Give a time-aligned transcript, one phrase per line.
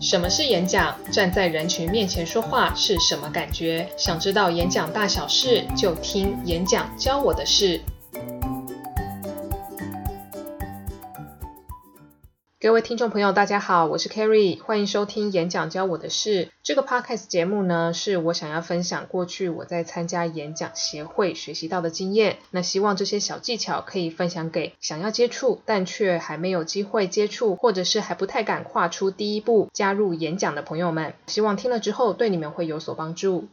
[0.00, 0.94] 什么是演讲？
[1.10, 3.88] 站在人群面前说话是什么感觉？
[3.96, 7.80] 想知道演讲大小事，就听演讲教我的事。
[12.60, 16.48] 各位听众朋友，大家好，我是 Carrie，欢迎收听演讲教我的事。
[16.64, 22.38] 这个 Podcast 节目呢，是我想要分享过去我在参加演讲协会学习到的经验。
[22.50, 31.14] 那希望这些小技巧可以分享给想要接触，但却还没有机会接触，或者是还不太敢跨出第一步加入演讲的朋友们。
[31.28, 33.46] 希望听了之后对你们会有所帮助。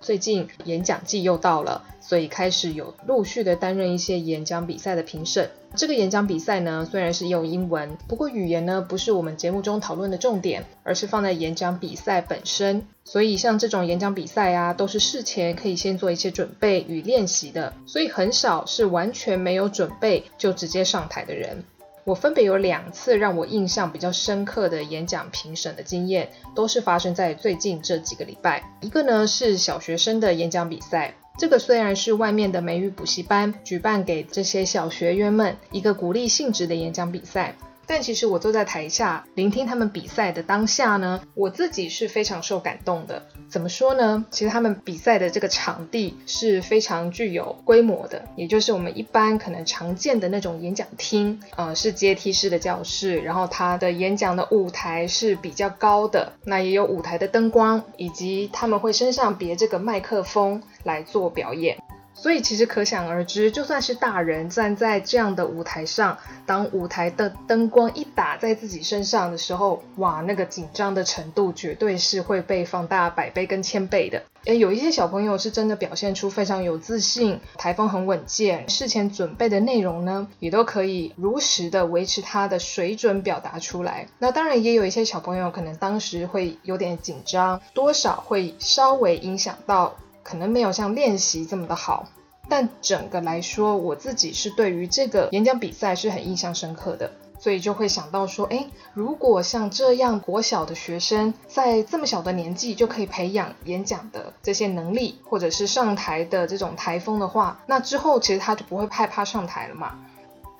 [0.00, 5.50] 最近演讲季又到了，所以开始有陆续的担任一些演讲比赛的评审。
[5.74, 12.86] 这个演讲比赛呢，虽然是用英文，不过语言呢不是我们节目中讨论的重点，而是放在演讲比赛本身。
[13.04, 21.64] 所以像这种演讲比赛啊，都是事前可以先做一些准备与练习的，所以很少是完全没有准备就直接上台的人。
[22.06, 28.62] 我分别有两次让我印象比较深刻的演讲评审的经验，都是发生在最近这几个礼拜。
[28.80, 37.56] 一个呢是小学生的演讲比赛，这个虽然是外面的美语补习班举办给这些小学员们一个鼓励性质的演讲比赛。
[37.86, 43.22] 但其实我坐在台下聆听他们比赛的当下呢，我自己是非常受感动的。
[43.48, 44.24] 怎么说呢？
[44.30, 61.78] 其实他们比赛的这个场地是非常具有规模的，也就是我们一般可能常见的那种演讲厅，呃，是阶梯式的教室，然后他的演讲的舞台是比较高的，那也有舞台的灯光，以及他们会身上别这个麦克风来做表演。
[62.16, 74.22] 所以其实可想而知，就算是大人站在这样的舞台上，当舞台的灯光一打在自己身上的时候，哇，那个紧张的程度绝对是会被放大百倍跟千倍的。
[74.46, 84.06] 诶，有一些小朋友是真的表现出非常有自信，台风很稳健，事前准备的内容呢，也都可以如实的维持他的水准表达出来。
[84.18, 89.96] 那当然也有一些小朋友可能当时会有点紧张，多少会稍微影响到。
[90.26, 92.08] 可能没有像练习这么的好，
[92.48, 109.96] 但整个来说，我自己是对于这个演讲比赛是很印象深刻的，所以就会想到说，诶，如果像这样国小的学生在这么小的年纪就可以培养演讲的这些能力，或者是上台的这种台风的话，那之后其实他就不会害怕上台了嘛。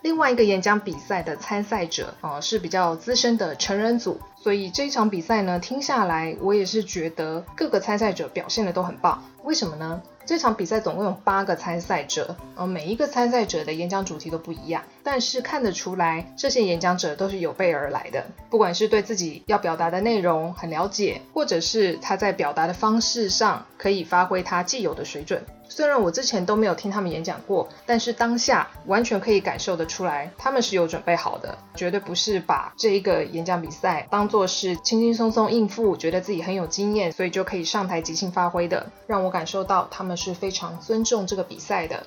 [0.06, 9.21] 另外一个演讲比赛的参赛者啊、呃、是比较资深的成人组，所以这一场比赛呢，听下来我也是觉得各个参赛者表现的都很棒。
[9.43, 10.00] 为什么呢？
[10.25, 25.44] 这场比赛总共有八个参赛者，呃，每一个参赛者的演讲主题都不一样，但是看得出来这些演讲者都是有备而来的，不管是对自己要表达的内容很了解，或者是他在表达的方式上可以发挥他既有的水准。
[25.69, 42.06] 虽然我之前都没有听他们演讲过，但是当下完全可以感受得出来，他们是有准备好的，绝对不是把这一个演讲比赛当作是轻轻松松应付，觉得自己很有经验，所以就可以上台即兴发挥的，让我感受到他们是非常尊重这个比赛的。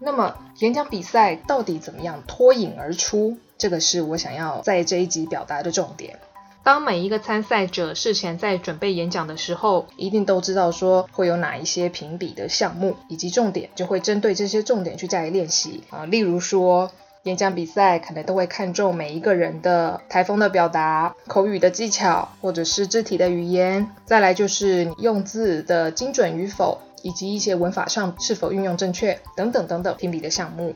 [0.00, 3.36] 那么演讲比赛到底怎么样脱颖而出？
[3.56, 6.20] 这个是我想要在这一集表达的重点。
[6.64, 16.04] 当每一个参赛者事前在准备演讲的时候，一定都知道说会有哪一些评比的项目以及重点，就会针对这些重点去加以练习啊。
[16.04, 16.90] 例如说，
[17.22, 30.74] 演讲比赛可能都会看重每一个人的台风的表达、口语的技巧，或者是肢体的语言，再来就是用字的精准与否，以及一些文法上是否运用正确等等等等评比的项目。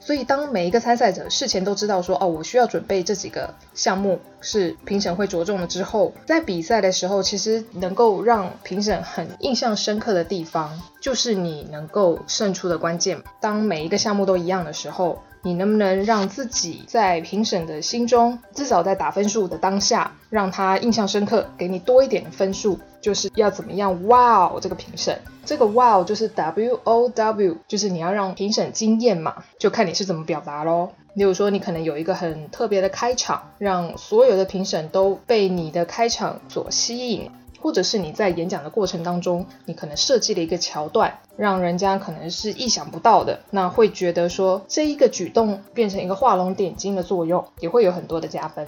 [0.00, 13.22] 所以，当每一个参赛者事前都知道说，哦，我需要准备这几个项目是评审会着重的之后，在比赛的时候，其实能够让评审很印象深刻的地方，就是你能够胜出的关键。
[13.40, 22.78] 当每一个项目都一样的时候，你能不能让自己在评审的心中，至少在打分数的当下，让他印象深刻，给你多一点的分数？
[23.00, 30.90] 就是要怎么样？Wow，这个评审，这个 Wow 就是 W O W，就是你要让评审惊艳嘛，就看你是怎么表达喽。
[31.14, 37.30] 例如说，你可能有一个很特别的开场，让所有的评审都被你的开场所吸引。
[37.60, 48.66] 或者是你在演讲的过程当中，你可能设计了一个桥段，让人家可能是意想不到的，那会觉得说这一个举动变成一个画龙点睛的作用，也会有很多的加分。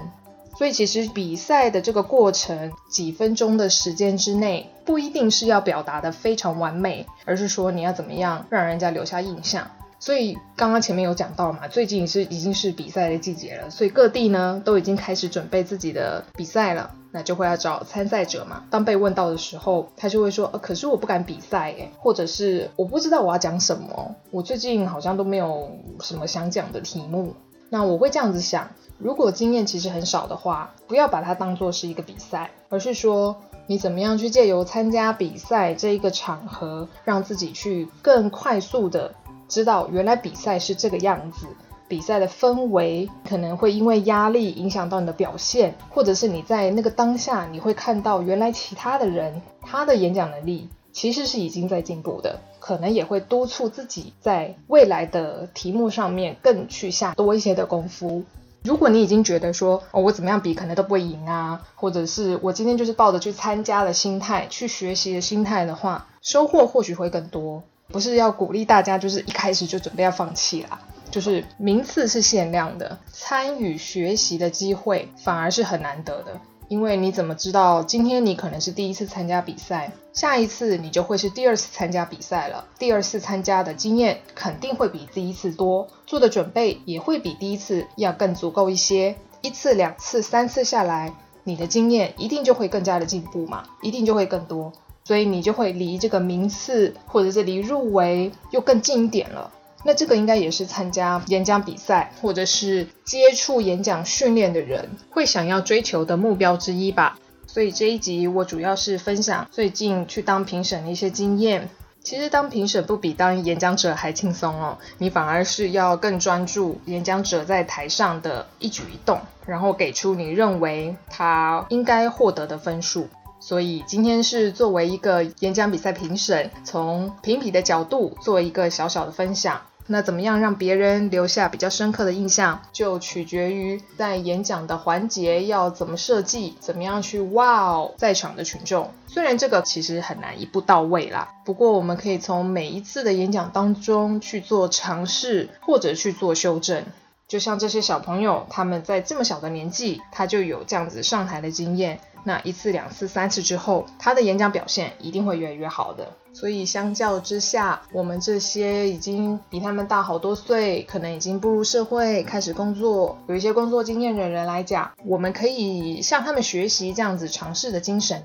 [0.59, 9.67] 所以其实比赛的这个过程，几分钟的时间之内，不一定是要表达的非常完美，而是说你要怎么样让人家留下印象。
[9.99, 18.65] 所以刚刚前面有讲到嘛，最近是已经是比赛的季节了，所以各地呢都已经开始准备自己的比赛了，那就会要找参赛者嘛。
[18.71, 25.71] 当被问到的时候，他就会说，呃，可是我不敢比赛诶，或者是我不知道我要讲什么，我最近好像都没有
[26.01, 27.35] 什么想讲的题目。
[27.69, 28.69] 那我会这样子想，
[28.99, 33.37] 如果经验其实很少的话，不要把它当做是一个比赛，而是说
[33.67, 39.15] 你怎么样去借由参加比赛这一个场合，让自己去更快速的
[39.49, 41.47] 知道原来比赛是这个样子。
[41.93, 58.25] 比赛的氛围可能会因为压力影响到你的表现，或者是你在那个当下，你会看到原来其他的人他的演讲能力其实是已经在进步的，可能也会督促自己在未来的题目上面更去下多一些的功夫。
[58.63, 67.63] 如果你已经觉得说哦，我怎么样比可能都不会赢啊，或者是我今天就是抱着去参加的心态去学习的心态的话，收获或许会更多。
[67.89, 70.81] 不是要鼓励大家就是一开始就准备要放弃啦。
[71.13, 76.41] 就是名次是限量的，参与学习的机会反而是很难得的。
[76.69, 82.65] 因为你怎么知道今天你可能是第一次参加比赛，下一次你就会是第二次参加比赛了。
[82.79, 89.15] 第二次参加的经验肯定会比第一次多，做的准备也会比第一次要更足够一些。
[89.43, 91.13] 一次、两次、三次下来，
[91.45, 94.73] 你的经验一定就会更加的进步嘛，一定就会更多，
[95.05, 99.53] 所以你就会离这个名次或者是离入围又更近一点了。
[99.85, 107.19] 那这个应该也是参加演讲比赛或者是接触演讲训练的人会想要追求的目标之一吧。
[107.47, 111.69] 所以这一集我主要是分享最近去当评审的一些经验。
[112.03, 123.09] 其实当评审不比当演讲者还轻松哦，你反而是要更专注演讲者在台上的一举一动，然后给出你认为他应该获得的分数。
[123.39, 129.61] 所以今天是作为一个演讲比赛评审，从评比的角度做一个小小的分享。
[129.87, 138.91] 那怎么样让别人留下比较深刻的印象，就取决于在演讲的环节要怎么设计，怎么样去哇哦在场的群众。
[139.07, 146.85] 虽然这个其实很难一步到位啦，不过我们可以从每一次的演讲当中去做尝试，或者去做修正。
[147.33, 151.99] 就像这些小朋友，他们在这么小的年纪，他就有这样子上台的经验。
[152.25, 156.13] 那一次、两次、三次之后，他的演讲表现一定会越来越好的。
[156.35, 168.23] 所以相较之下，我们这些已经比他们大好多岁，可能已经步入社会、开始工作、有一些工作经验的人来讲，我们可以向他们学习这样子尝试的精神。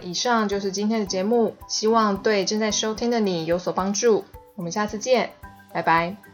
[0.00, 4.24] 以上就是今天的节目，希望对正在收听的你有所帮助。
[4.54, 5.30] 我们下次见，
[5.72, 6.31] 拜拜。